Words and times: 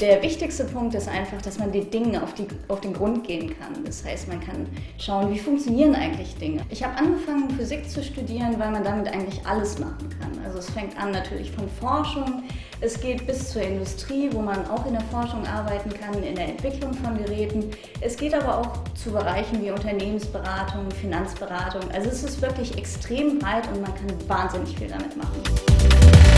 der 0.00 0.22
wichtigste 0.22 0.64
Punkt 0.64 0.94
ist 0.94 1.08
einfach, 1.08 1.42
dass 1.42 1.58
man 1.58 1.72
den 1.72 1.90
Dingen 1.90 2.16
auf, 2.16 2.32
die, 2.34 2.46
auf 2.68 2.80
den 2.80 2.94
Grund 2.94 3.26
gehen 3.26 3.54
kann. 3.58 3.84
Das 3.84 4.04
heißt, 4.04 4.28
man 4.28 4.40
kann 4.40 4.66
schauen, 4.98 5.32
wie 5.32 5.38
funktionieren 5.38 5.94
eigentlich 5.94 6.36
Dinge. 6.36 6.62
Ich 6.70 6.82
habe 6.82 6.96
angefangen, 6.96 7.50
Physik 7.50 7.88
zu 7.88 8.02
studieren, 8.02 8.58
weil 8.58 8.70
man 8.70 8.82
damit 8.82 9.08
eigentlich 9.08 9.44
alles 9.46 9.78
machen 9.78 10.08
kann. 10.18 10.30
Also 10.44 10.58
es 10.58 10.70
fängt 10.70 10.98
an 11.00 11.10
natürlich 11.10 11.52
von 11.52 11.68
Forschung, 11.68 12.42
es 12.80 12.98
geht 12.98 13.26
bis 13.26 13.50
zur 13.50 13.60
Industrie, 13.60 14.30
wo 14.32 14.40
man 14.40 14.66
auch 14.70 14.86
in 14.86 14.94
der 14.94 15.02
Forschung 15.02 15.46
arbeiten 15.46 15.90
kann, 15.90 16.22
in 16.22 16.34
der 16.34 16.48
Entwicklung 16.48 16.94
von 16.94 17.18
Geräten. 17.18 17.70
Es 18.00 18.16
geht 18.16 18.32
aber 18.32 18.58
auch 18.58 18.94
zu 18.94 19.10
Bereichen 19.12 19.62
wie 19.62 19.70
Unternehmensberatung, 19.70 20.90
Finanzberatung. 20.92 21.82
Also 21.92 22.08
es 22.08 22.24
ist 22.24 22.40
wirklich 22.40 22.78
extrem 22.78 23.38
breit 23.38 23.68
und 23.68 23.82
man 23.82 23.94
kann 23.94 24.28
wahnsinnig 24.28 24.78
viel 24.78 24.88
damit 24.88 25.14
machen. 25.14 26.29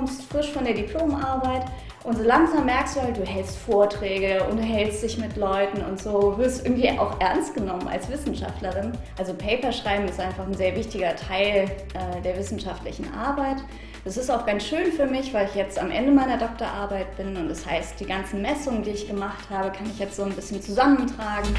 Kommst 0.00 0.22
frisch 0.32 0.50
von 0.50 0.64
der 0.64 0.72
Diplomarbeit 0.72 1.66
und 2.04 2.16
so 2.16 2.22
langsam 2.22 2.64
merkst 2.64 2.96
du 2.96 3.02
halt, 3.02 3.18
du 3.18 3.22
hältst 3.22 3.58
Vorträge, 3.58 4.42
unterhältst 4.50 5.02
dich 5.02 5.18
mit 5.18 5.36
Leuten 5.36 5.84
und 5.84 6.00
so, 6.00 6.38
wirst 6.38 6.64
irgendwie 6.64 6.88
auch 6.98 7.20
ernst 7.20 7.52
genommen 7.52 7.86
als 7.86 8.08
Wissenschaftlerin. 8.08 8.92
Also 9.18 9.34
Paper 9.34 9.70
schreiben 9.70 10.08
ist 10.08 10.18
einfach 10.18 10.46
ein 10.46 10.54
sehr 10.54 10.74
wichtiger 10.74 11.14
Teil 11.16 11.70
äh, 11.92 12.22
der 12.24 12.38
wissenschaftlichen 12.38 13.12
Arbeit. 13.12 13.58
Das 14.06 14.16
ist 14.16 14.30
auch 14.30 14.46
ganz 14.46 14.64
schön 14.64 14.90
für 14.90 15.04
mich, 15.04 15.34
weil 15.34 15.46
ich 15.46 15.54
jetzt 15.54 15.78
am 15.78 15.90
Ende 15.90 16.12
meiner 16.12 16.38
Doktorarbeit 16.38 17.14
bin 17.18 17.36
und 17.36 17.50
das 17.50 17.66
heißt, 17.66 18.00
die 18.00 18.06
ganzen 18.06 18.40
Messungen, 18.40 18.82
die 18.82 18.92
ich 18.92 19.06
gemacht 19.06 19.50
habe, 19.50 19.70
kann 19.70 19.84
ich 19.84 19.98
jetzt 19.98 20.16
so 20.16 20.22
ein 20.22 20.32
bisschen 20.32 20.62
zusammentragen. 20.62 21.54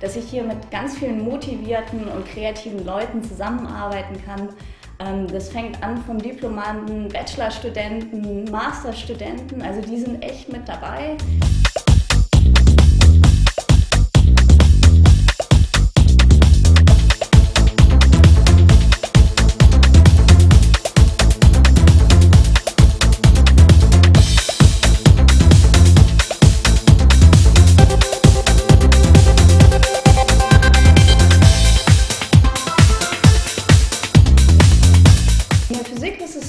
Dass 0.00 0.16
ich 0.16 0.24
hier 0.28 0.42
mit 0.42 0.70
ganz 0.70 0.98
vielen 0.98 1.24
motivierten 1.24 2.08
und 2.08 2.26
kreativen 2.26 2.84
Leuten 2.84 3.22
zusammenarbeiten 3.22 4.22
kann. 4.24 4.48
Ähm, 4.98 5.26
das 5.26 5.48
fängt 5.48 5.82
an 5.82 6.02
von 6.04 6.18
Diplomanten, 6.18 7.08
Bachelorstudenten, 7.08 8.44
Masterstudenten, 8.50 9.62
also 9.62 9.80
die 9.80 9.98
sind 9.98 10.22
echt 10.22 10.52
mit 10.52 10.68
dabei. 10.68 11.16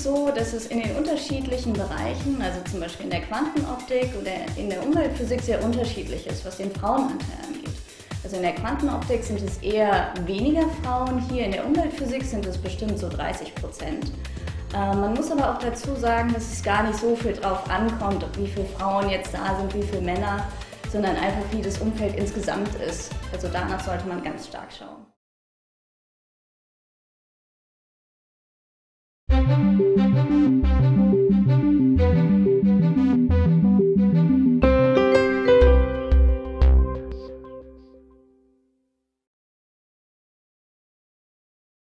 So, 0.08 0.32
dass 0.34 0.54
es 0.54 0.68
in 0.68 0.82
den 0.82 0.96
unterschiedlichen 0.96 1.74
Bereichen, 1.74 2.42
also 2.42 2.62
zum 2.72 2.80
Beispiel 2.80 3.08
in 3.08 3.12
der 3.12 3.22
Quantenoptik 3.24 4.10
oder 4.20 4.32
in 4.56 4.70
der 4.70 4.82
Umweltphysik 4.82 5.42
sehr 5.42 5.62
unterschiedlich 5.62 6.26
ist, 6.26 6.46
was 6.46 6.56
den 6.58 6.72
Frauenanteil 6.72 7.40
angeht. 7.46 7.76
Also 8.24 8.38
in 8.38 8.44
der 8.44 8.56
Quantenoptik 8.56 9.22
sind 9.22 9.42
es 9.42 9.58
eher 9.58 10.14
weniger 10.26 10.64
Frauen, 10.82 11.20
hier 11.30 11.44
in 11.44 11.52
der 11.52 11.66
Umweltphysik 11.66 12.24
sind 12.24 12.46
es 12.46 12.58
bestimmt 12.58 12.98
so 12.98 13.10
30 13.10 13.54
Prozent. 13.56 14.12
Äh, 14.74 14.96
man 14.96 15.14
muss 15.14 15.30
aber 15.30 15.52
auch 15.52 15.60
dazu 15.60 15.94
sagen, 15.96 16.34
dass 16.34 16.54
es 16.54 16.64
gar 16.64 16.84
nicht 16.84 17.00
so 17.00 17.14
viel 17.14 17.34
drauf 17.34 17.70
ankommt, 17.70 18.26
wie 18.38 18.48
viele 18.48 18.66
Frauen 18.78 19.10
jetzt 19.10 19.34
da 19.34 19.58
sind, 19.60 19.76
wie 19.76 19.84
viele 19.84 20.02
Männer, 20.02 20.48
sondern 20.90 21.18
einfach 21.18 21.52
wie 21.52 21.62
das 21.62 21.80
Umfeld 21.80 22.16
insgesamt 22.16 22.74
ist. 22.76 23.12
Also 23.34 23.50
danach 23.52 23.84
sollte 23.84 24.08
man 24.08 24.24
ganz 24.24 24.48
stark 24.48 24.70
schauen. 24.72 25.06